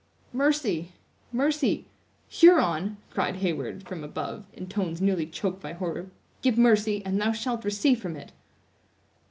[0.33, 0.93] "Mercy!
[1.31, 1.85] mercy!
[2.27, 6.09] Huron," cried Heyward, from above, in tones nearly choked by horror;
[6.41, 8.31] "give mercy, and thou shalt receive from it!"